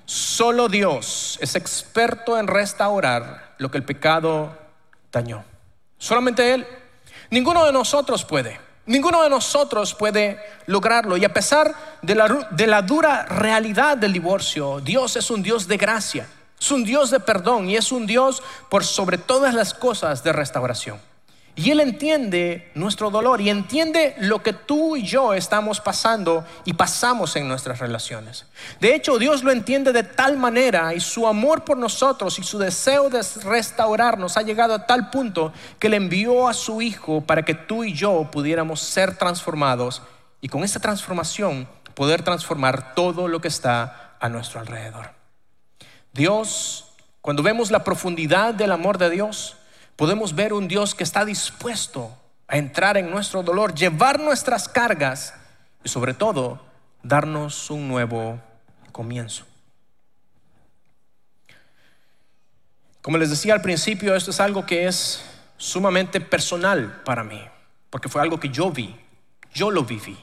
[0.05, 4.57] Solo Dios es experto en restaurar lo que el pecado
[5.11, 5.43] dañó.
[5.97, 6.65] Solamente Él.
[7.29, 8.59] Ninguno de nosotros puede.
[8.87, 11.15] Ninguno de nosotros puede lograrlo.
[11.15, 15.67] Y a pesar de la, de la dura realidad del divorcio, Dios es un Dios
[15.67, 16.27] de gracia.
[16.59, 20.33] Es un Dios de perdón y es un Dios por sobre todas las cosas de
[20.33, 20.99] restauración.
[21.59, 26.71] Y Él entiende nuestro dolor y entiende lo que tú y yo estamos pasando y
[26.71, 28.45] pasamos en nuestras relaciones.
[28.79, 32.59] De hecho, Dios lo entiende de tal manera y su amor por nosotros y su
[32.59, 37.43] deseo de restaurarnos ha llegado a tal punto que le envió a su Hijo para
[37.43, 40.01] que tú y yo pudiéramos ser transformados
[40.39, 45.11] y con esa transformación poder transformar todo lo que está a nuestro alrededor.
[46.13, 49.57] Dios, cuando vemos la profundidad del amor de Dios,
[49.99, 55.33] podemos ver un Dios que está dispuesto a entrar en nuestro dolor, llevar nuestras cargas
[55.83, 56.65] y sobre todo
[57.03, 58.39] darnos un nuevo
[58.93, 59.45] comienzo.
[63.01, 65.21] Como les decía al principio, esto es algo que es
[65.57, 67.43] sumamente personal para mí,
[67.89, 68.95] porque fue algo que yo vi,
[69.53, 70.17] yo lo viví.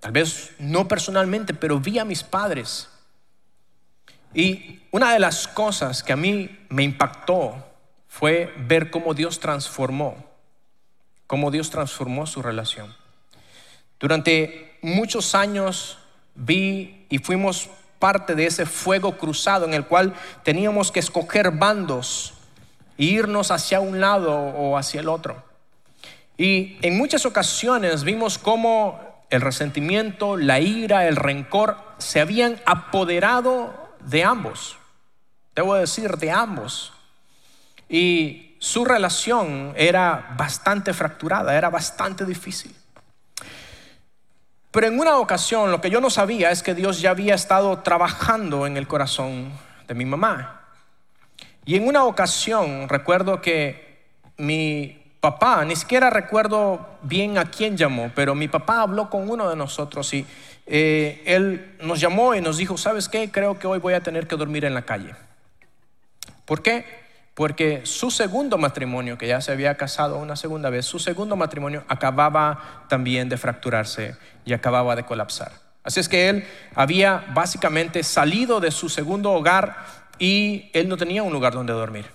[0.00, 2.88] Tal vez no personalmente, pero vi a mis padres.
[4.34, 7.67] Y una de las cosas que a mí me impactó
[8.08, 10.16] fue ver cómo Dios transformó,
[11.26, 12.96] cómo Dios transformó su relación.
[14.00, 15.98] Durante muchos años
[16.34, 17.68] vi y fuimos
[17.98, 22.34] parte de ese fuego cruzado en el cual teníamos que escoger bandos
[22.96, 25.42] e irnos hacia un lado o hacia el otro.
[26.36, 33.74] Y en muchas ocasiones vimos cómo el resentimiento, la ira, el rencor se habían apoderado
[34.00, 34.78] de ambos.
[35.54, 36.92] Debo decir, de ambos.
[37.88, 42.74] Y su relación era bastante fracturada, era bastante difícil.
[44.70, 47.78] Pero en una ocasión lo que yo no sabía es que Dios ya había estado
[47.78, 49.52] trabajando en el corazón
[49.86, 50.62] de mi mamá.
[51.64, 58.10] Y en una ocasión recuerdo que mi papá, ni siquiera recuerdo bien a quién llamó,
[58.14, 60.26] pero mi papá habló con uno de nosotros y
[60.66, 63.30] eh, él nos llamó y nos dijo, ¿sabes qué?
[63.30, 65.14] Creo que hoy voy a tener que dormir en la calle.
[66.44, 67.07] ¿Por qué?
[67.38, 71.84] Porque su segundo matrimonio, que ya se había casado una segunda vez, su segundo matrimonio
[71.86, 75.52] acababa también de fracturarse y acababa de colapsar.
[75.84, 79.76] Así es que él había básicamente salido de su segundo hogar
[80.18, 82.06] y él no tenía un lugar donde dormir.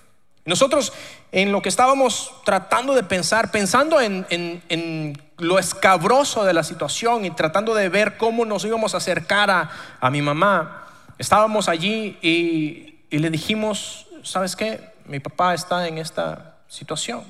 [0.44, 0.92] Nosotros
[1.32, 7.30] en lo que estábamos tratando de pensar, pensando en, lo escabroso de la situación y
[7.30, 13.20] tratando de ver cómo nos íbamos a acercar a, mi mamá, estábamos allí y, y
[13.20, 14.92] le dijimos, ¿sabes qué?
[15.06, 17.24] Mi papá está en esta situación.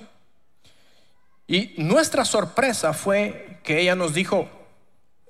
[1.47, 4.49] Y nuestra sorpresa fue que ella nos dijo,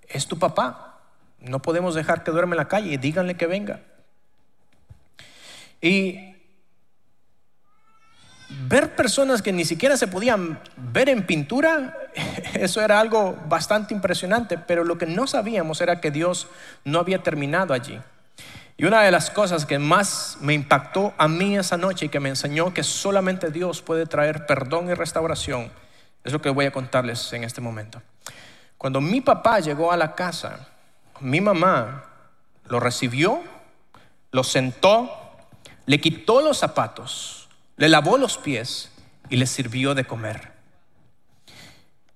[0.08, 1.00] es tu papá,
[1.40, 3.80] no podemos dejar que duerme en la calle, díganle que venga.
[5.80, 6.34] Y
[8.48, 11.98] ver personas que ni siquiera se podían ver en pintura,
[12.54, 16.46] eso era algo bastante impresionante, pero lo que no sabíamos era que Dios
[16.84, 18.00] no había terminado allí.
[18.76, 22.18] Y una de las cosas que más me impactó a mí esa noche y que
[22.20, 25.70] me enseñó que solamente Dios puede traer perdón y restauración
[26.24, 28.02] es lo que voy a contarles en este momento.
[28.78, 30.68] Cuando mi papá llegó a la casa,
[31.20, 32.04] mi mamá
[32.66, 33.42] lo recibió,
[34.32, 35.10] lo sentó,
[35.86, 38.90] le quitó los zapatos, le lavó los pies
[39.28, 40.53] y le sirvió de comer.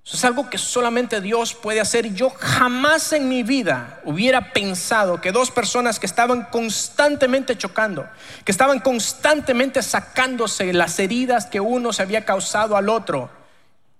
[0.09, 2.15] Eso es algo que solamente Dios puede hacer.
[2.15, 8.09] Yo jamás en mi vida hubiera pensado que dos personas que estaban constantemente chocando,
[8.43, 13.29] que estaban constantemente sacándose las heridas que uno se había causado al otro,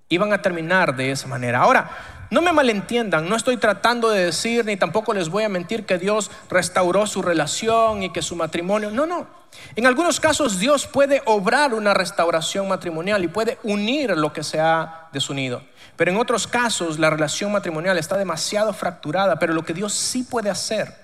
[0.09, 1.61] iban a terminar de esa manera.
[1.61, 1.91] Ahora,
[2.31, 5.99] no me malentiendan, no estoy tratando de decir ni tampoco les voy a mentir que
[5.99, 8.91] Dios restauró su relación y que su matrimonio.
[8.91, 9.27] No, no.
[9.77, 14.59] En algunos casos Dios puede obrar una restauración matrimonial y puede unir lo que se
[14.59, 15.63] ha desunido.
[15.99, 20.23] Pero en otros casos la relación matrimonial está demasiado fracturada, pero lo que Dios sí
[20.23, 20.95] puede hacer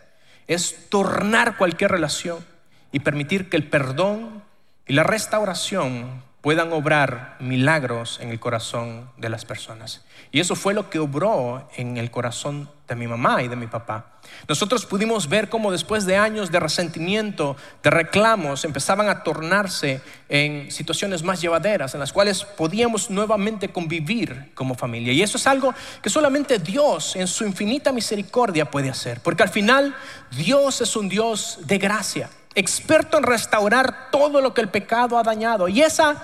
[0.46, 2.46] es tornar cualquier relación
[2.92, 4.44] y permitir que el perdón
[4.86, 10.04] y la restauración puedan obrar milagros en el corazón de las personas.
[10.30, 13.66] Y eso fue lo que obró en el corazón de mi mamá y de mi
[13.66, 14.18] papá.
[14.46, 20.70] Nosotros pudimos ver cómo después de años de resentimiento, de reclamos, empezaban a tornarse en
[20.70, 25.14] situaciones más llevaderas, en las cuales podíamos nuevamente convivir como familia.
[25.14, 25.72] Y eso es algo
[26.02, 29.96] que solamente Dios en su infinita misericordia puede hacer, porque al final
[30.30, 35.22] Dios es un Dios de gracia, experto en restaurar todo lo que el pecado ha
[35.22, 35.68] dañado.
[35.68, 36.22] Y esa,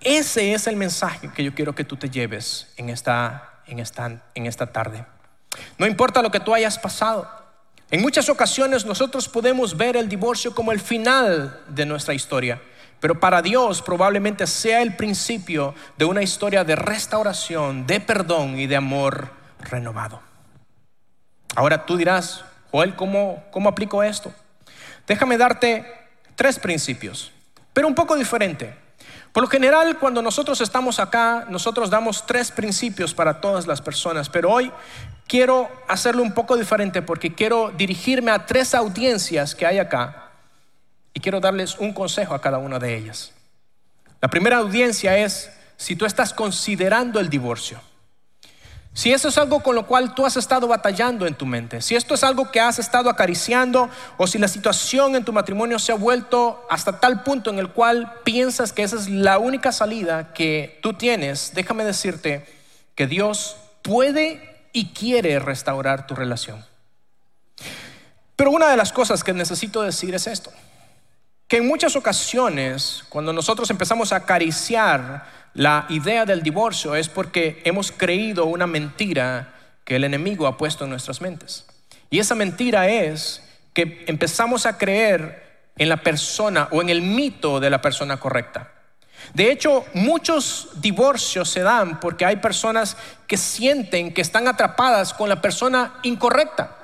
[0.00, 4.22] ese es el mensaje que yo quiero que tú te lleves en esta en esta,
[4.34, 5.04] en esta tarde.
[5.78, 7.28] No importa lo que tú hayas pasado.
[7.90, 12.62] En muchas ocasiones nosotros podemos ver el divorcio como el final de nuestra historia,
[13.00, 18.66] pero para Dios probablemente sea el principio de una historia de restauración, de perdón y
[18.66, 19.30] de amor
[19.60, 20.20] renovado.
[21.54, 24.32] Ahora tú dirás, Joel, ¿cómo, cómo aplico esto?
[25.12, 25.84] Déjame darte
[26.36, 27.32] tres principios,
[27.74, 28.74] pero un poco diferente.
[29.30, 34.30] Por lo general, cuando nosotros estamos acá, nosotros damos tres principios para todas las personas,
[34.30, 34.72] pero hoy
[35.28, 40.30] quiero hacerlo un poco diferente porque quiero dirigirme a tres audiencias que hay acá
[41.12, 43.32] y quiero darles un consejo a cada una de ellas.
[44.22, 47.82] La primera audiencia es si tú estás considerando el divorcio.
[48.94, 51.96] Si eso es algo con lo cual tú has estado batallando en tu mente, si
[51.96, 53.88] esto es algo que has estado acariciando
[54.18, 57.70] o si la situación en tu matrimonio se ha vuelto hasta tal punto en el
[57.70, 62.46] cual piensas que esa es la única salida que tú tienes, déjame decirte
[62.94, 66.62] que Dios puede y quiere restaurar tu relación.
[68.36, 70.52] Pero una de las cosas que necesito decir es esto,
[71.48, 77.60] que en muchas ocasiones cuando nosotros empezamos a acariciar la idea del divorcio es porque
[77.64, 81.66] hemos creído una mentira que el enemigo ha puesto en nuestras mentes.
[82.10, 83.42] Y esa mentira es
[83.74, 88.70] que empezamos a creer en la persona o en el mito de la persona correcta.
[89.34, 92.96] De hecho, muchos divorcios se dan porque hay personas
[93.26, 96.81] que sienten que están atrapadas con la persona incorrecta.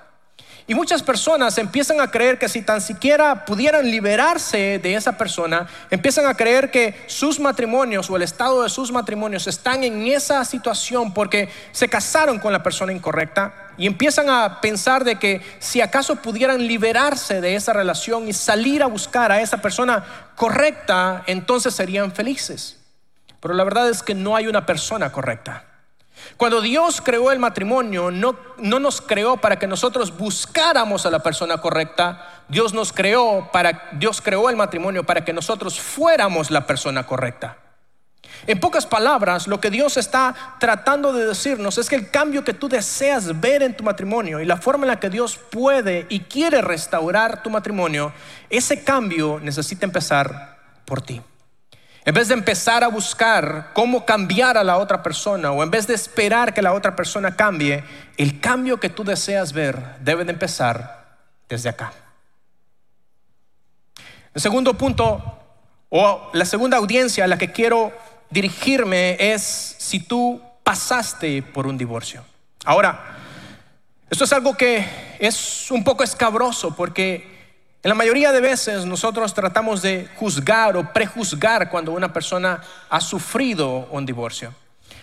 [0.70, 5.66] Y muchas personas empiezan a creer que si tan siquiera pudieran liberarse de esa persona,
[5.90, 10.44] empiezan a creer que sus matrimonios o el estado de sus matrimonios están en esa
[10.44, 15.80] situación porque se casaron con la persona incorrecta y empiezan a pensar de que si
[15.80, 20.04] acaso pudieran liberarse de esa relación y salir a buscar a esa persona
[20.36, 22.76] correcta, entonces serían felices.
[23.40, 25.64] Pero la verdad es que no hay una persona correcta.
[26.36, 31.58] Cuando Dios creó el matrimonio, no, nos creó para que nosotros buscáramos a la persona
[31.58, 32.44] correcta.
[32.48, 37.56] Dios nos creó para, Dios creó el matrimonio para que nosotros fuéramos la persona correcta.
[38.46, 42.54] En pocas palabras, lo que Dios está tratando de decirnos es que el cambio que
[42.54, 46.20] tú deseas ver en tu matrimonio y la forma en la que Dios puede y
[46.20, 48.12] quiere restaurar tu matrimonio,
[48.48, 51.20] ese cambio necesita empezar por ti.
[52.08, 55.86] En vez de empezar a buscar cómo cambiar a la otra persona o en vez
[55.86, 57.84] de esperar que la otra persona cambie,
[58.16, 61.18] el cambio que tú deseas ver debe de empezar
[61.50, 61.92] desde acá.
[64.32, 65.22] El segundo punto
[65.90, 67.92] o la segunda audiencia a la que quiero
[68.30, 72.24] dirigirme es si tú pasaste por un divorcio.
[72.64, 73.18] Ahora,
[74.08, 74.82] esto es algo que
[75.18, 77.37] es un poco escabroso porque
[77.82, 82.60] en la mayoría de veces nosotros tratamos de juzgar o prejuzgar cuando una persona
[82.90, 84.52] ha sufrido un divorcio.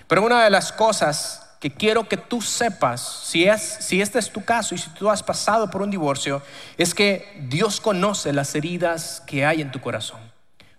[0.07, 4.29] Pero una de las cosas que quiero que tú sepas, si, es, si este es
[4.29, 6.41] tu caso y si tú has pasado por un divorcio,
[6.77, 10.19] es que Dios conoce las heridas que hay en tu corazón.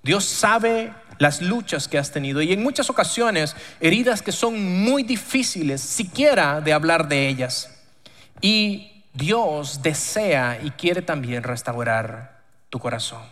[0.03, 5.03] Dios sabe las luchas que has tenido y en muchas ocasiones heridas que son muy
[5.03, 7.71] difíciles siquiera de hablar de ellas.
[8.41, 13.23] Y Dios desea y quiere también restaurar tu corazón.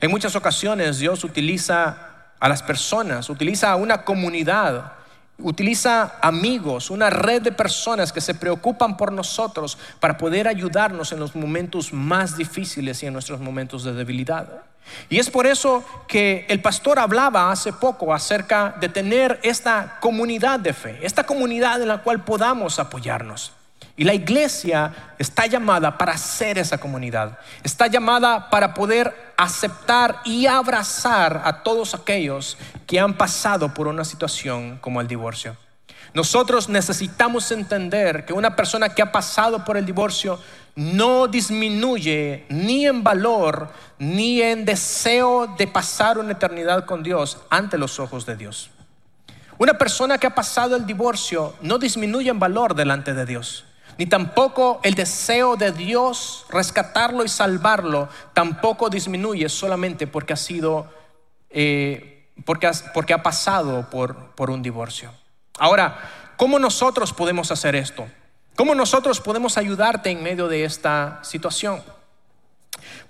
[0.00, 4.92] En muchas ocasiones Dios utiliza a las personas, utiliza a una comunidad,
[5.38, 11.18] utiliza amigos, una red de personas que se preocupan por nosotros para poder ayudarnos en
[11.18, 14.62] los momentos más difíciles y en nuestros momentos de debilidad.
[15.08, 20.60] Y es por eso que el pastor hablaba hace poco acerca de tener esta comunidad
[20.60, 23.52] de fe, esta comunidad en la cual podamos apoyarnos.
[23.96, 27.38] Y la iglesia está llamada para ser esa comunidad.
[27.62, 34.04] Está llamada para poder aceptar y abrazar a todos aquellos que han pasado por una
[34.04, 35.56] situación como el divorcio.
[36.14, 40.38] Nosotros necesitamos entender que una persona que ha pasado por el divorcio
[40.74, 47.76] no disminuye ni en valor ni en deseo de pasar una eternidad con Dios ante
[47.76, 48.70] los ojos de Dios.
[49.58, 53.66] Una persona que ha pasado el divorcio no disminuye en valor delante de Dios
[53.98, 60.90] ni tampoco el deseo de Dios rescatarlo y salvarlo, tampoco disminuye solamente porque ha sido,
[61.50, 65.10] eh, porque, porque ha pasado por, por un divorcio.
[65.58, 65.98] Ahora,
[66.36, 68.06] ¿cómo nosotros podemos hacer esto?
[68.56, 71.82] ¿Cómo nosotros podemos ayudarte en medio de esta situación?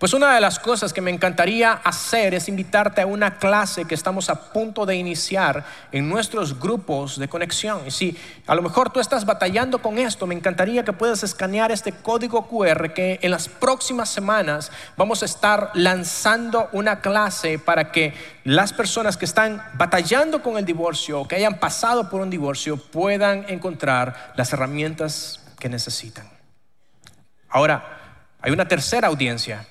[0.02, 3.94] Pues una de las cosas que me encantaría hacer es invitarte a una clase que
[3.94, 7.82] estamos a punto de iniciar en nuestros grupos de conexión.
[7.86, 11.70] Y si a lo mejor tú estás batallando con esto, me encantaría que puedas escanear
[11.70, 17.92] este código QR que en las próximas semanas vamos a estar lanzando una clase para
[17.92, 22.30] que las personas que están batallando con el divorcio o que hayan pasado por un
[22.30, 26.28] divorcio puedan encontrar las herramientas que necesitan.
[27.48, 28.01] Ahora,
[28.42, 29.66] hay una tercera audiencia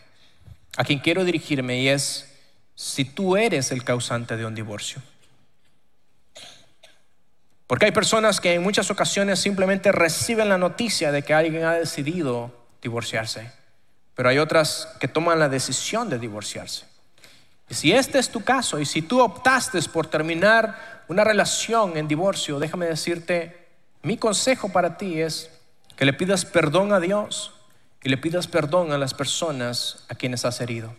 [0.78, 2.34] a quien quiero dirigirme y es
[2.74, 5.01] si tú eres el causante de un divorcio.
[7.67, 11.74] Porque hay personas que en muchas ocasiones simplemente reciben la noticia de que alguien ha
[11.74, 12.51] decidido
[12.82, 13.51] divorciarse,
[14.15, 16.86] pero hay otras que toman la decisión de divorciarse.
[17.69, 22.07] Y si este es tu caso y si tú optaste por terminar una relación en
[22.07, 23.67] divorcio, déjame decirte,
[24.01, 25.49] mi consejo para ti es
[25.95, 27.53] que le pidas perdón a Dios
[28.03, 30.95] y le pidas perdón a las personas a quienes has herido.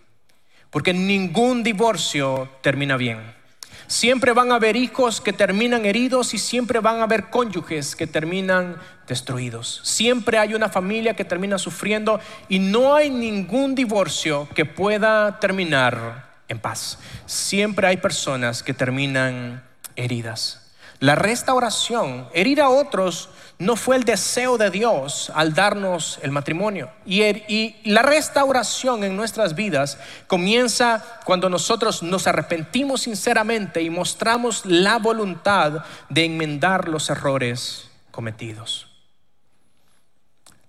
[0.71, 3.21] Porque ningún divorcio termina bien.
[3.87, 8.07] Siempre van a haber hijos que terminan heridos y siempre van a haber cónyuges que
[8.07, 8.77] terminan
[9.07, 9.81] destruidos.
[9.85, 16.31] Siempre hay una familia que termina sufriendo y no hay ningún divorcio que pueda terminar
[16.49, 16.99] en paz.
[17.27, 19.63] Siempre hay personas que terminan
[19.97, 20.71] heridas.
[21.01, 23.29] La restauración, herir a otros,
[23.63, 26.91] no fue el deseo de Dios al darnos el matrimonio.
[27.07, 34.99] Y, la restauración en nuestras vidas comienza cuando nosotros nos arrepentimos sinceramente y mostramos la
[34.99, 38.89] voluntad de enmendar los errores cometidos.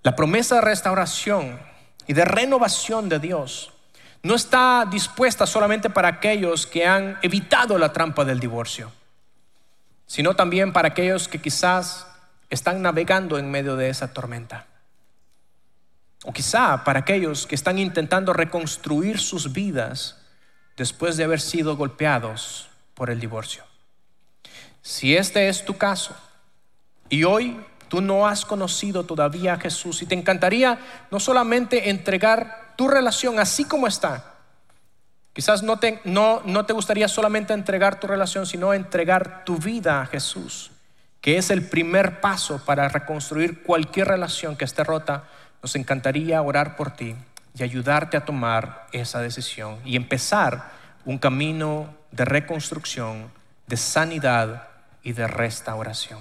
[0.02, 1.58] La promesa de restauración
[2.06, 3.72] y de renovación de Dios
[4.22, 8.90] no está dispuesta solamente para aquellos que han evitado la trampa del divorcio
[10.06, 12.06] sino también para aquellos que quizás
[12.54, 14.66] están navegando en medio de esa tormenta.
[16.24, 20.18] O quizá para aquellos que están intentando reconstruir sus vidas
[20.76, 23.64] después de haber sido golpeados por el divorcio.
[24.80, 26.16] Si este es tu caso
[27.08, 30.78] y hoy tú no has conocido todavía a Jesús y te encantaría
[31.10, 34.34] no solamente entregar tu relación así como está,
[35.34, 40.00] Quizás no te, no, no te gustaría solamente entregar tu relación, sino entregar tu vida
[40.00, 40.70] a Jesús,
[41.24, 45.24] que es el primer paso para reconstruir cualquier relación que esté rota.
[45.62, 47.16] Nos encantaría orar por ti
[47.54, 50.70] y ayudarte a tomar esa decisión y empezar
[51.06, 53.32] un camino de reconstrucción,
[53.66, 54.68] de sanidad
[55.02, 56.20] y de restauración.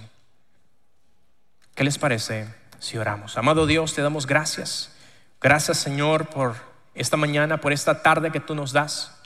[1.76, 2.47] ¿Qué les parece
[2.80, 3.38] si oramos?
[3.38, 4.89] Amado Dios, te damos gracias.
[5.41, 6.56] Gracias Señor por
[6.95, 9.22] esta mañana, por esta tarde que tú nos das.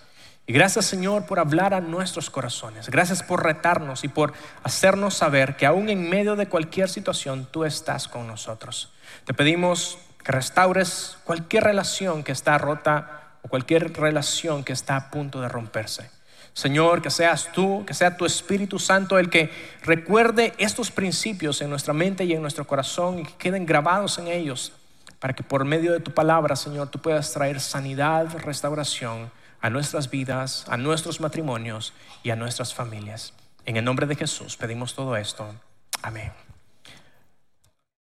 [0.50, 2.90] Y gracias Señor por hablar a nuestros corazones.
[2.90, 4.32] Gracias por retarnos y por
[4.64, 8.94] hacernos saber que aún en medio de cualquier situación tú estás con nosotros.
[9.26, 15.12] Te pedimos que restaures cualquier relación que está rota o cualquier relación que está a
[15.12, 16.10] punto de romperse.
[16.54, 19.52] Señor, que seas tú, que sea tu Espíritu Santo el que
[19.84, 24.28] recuerde estos principios en nuestra mente y en nuestro corazón y que queden grabados en
[24.28, 24.72] ellos
[25.20, 29.30] para que por medio de tu palabra, Señor, tú puedas traer sanidad, restauración
[29.62, 31.94] a nuestras vidas, a nuestros matrimonios
[32.24, 33.34] y a nuestras familias.
[33.66, 35.54] En el nombre de Jesús pedimos todo esto.
[36.02, 36.47] Amén.